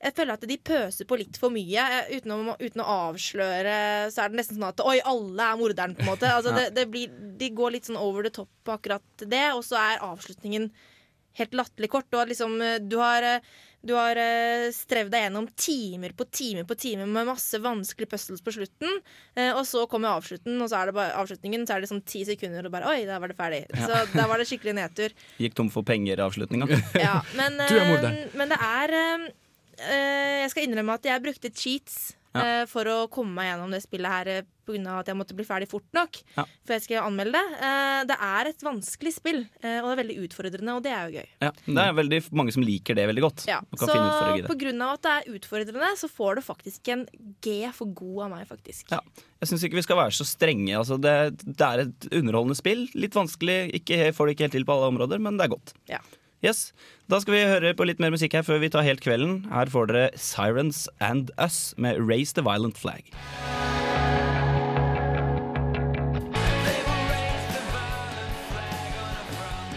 [0.03, 1.85] jeg føler at de pøser på litt for mye.
[2.07, 3.77] eh, Uten å, uten å avsløre
[4.13, 6.29] så er det nesten sånn at oi, alle er morderen, på en måte.
[6.29, 6.67] Altså, Ja.
[6.67, 7.07] det, det blir,
[7.37, 10.69] de går litt sånn over the top på akkurat det, og så er avslutningen
[11.37, 12.13] helt latterlig kort.
[12.13, 13.39] Og liksom, eh, du har, eh,
[13.85, 18.41] du har eh, strevd deg gjennom timer på timer på timer med masse vanskelige puzzles
[18.45, 18.99] på slutten,
[19.37, 22.01] eh, og så kommer avslutten, og så er det bare, avslutningen, så er det sånn
[22.05, 23.63] ti sekunder, og bare oi, der var det ferdig.
[23.73, 23.85] Ja.
[23.85, 25.13] Så der var det skikkelig nedtur.
[25.41, 26.69] Gikk tom for penger-avslutninga.
[27.01, 28.23] Ja, men, Du er eh, morderen.
[28.37, 29.35] men det er eh, eh,
[29.77, 32.61] Jeg skal innrømme at jeg brukte cheats Ja.
[32.61, 34.45] eh, for å komme meg gjennom det spillet her pga.
[34.67, 36.43] på grunn av at jeg måtte bli ferdig fort nok Ja.
[36.67, 37.59] før jeg skulle anmelde det.
[37.63, 41.07] Eh, det er et vanskelig spill, eh, og det er veldig utfordrende, og det er
[41.07, 41.27] jo gøy.
[41.41, 43.45] Ja, det er veldig mange som liker det veldig godt.
[43.47, 47.07] Ja, Og kan så av at det er utfordrende, så får du faktisk en
[47.41, 48.91] G for god av meg, faktisk.
[48.91, 48.99] Ja.
[49.39, 50.75] Jeg syns ikke vi skal være så strenge.
[50.75, 52.89] Altså, det, det er et underholdende spill.
[52.93, 53.71] Litt vanskelig.
[53.73, 55.73] Ikke, får det ikke helt til på alle områder, men det er godt.
[55.87, 55.99] Ja.
[56.45, 56.71] Yes.
[57.09, 59.39] Da skal vi høre på litt mer musikk her før vi tar helt kvelden.
[59.49, 63.09] Her får dere Sirens and Us med Raise the Violent Flag.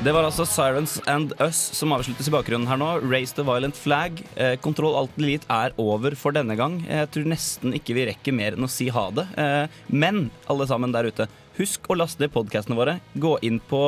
[0.01, 2.93] Det var altså Sirens and Us som avsluttes i bakgrunnen her nå.
[3.09, 4.21] Raise the Violent Flag.
[4.37, 6.79] Eh, Kontroll Alt elite er over for denne gang.
[6.89, 9.27] Jeg tror nesten ikke vi rekker mer enn å si ha det.
[9.41, 11.29] Eh, men alle sammen der ute,
[11.61, 12.97] husk å laste podkastene våre.
[13.17, 13.85] Gå inn på,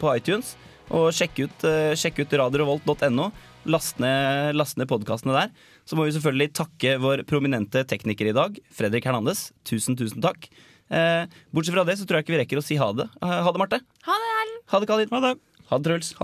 [0.00, 0.52] på iTunes
[0.92, 3.30] og sjekk ut, eh, sjekk ut radiorevolt.no.
[3.64, 5.50] Last ned, last ned podkastene der.
[5.88, 9.52] Så må vi selvfølgelig takke vår prominente tekniker i dag, Fredrik Hernandez.
[9.64, 10.48] Tusen, tusen takk.
[10.90, 13.08] Eh, bortsett fra det så tror jeg ikke vi rekker å si ha det.
[13.22, 13.80] Ha det, Marte.
[14.04, 14.64] Ha det, Erlend.
[14.72, 15.12] Ha det, Kalin.
[15.14, 15.34] Ha det.
[15.70, 16.14] Ha det, Truls.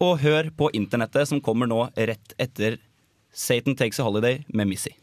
[0.00, 2.80] Og hør på internettet, som kommer nå rett etter
[3.36, 4.96] Satan Takes a Holiday med Missy.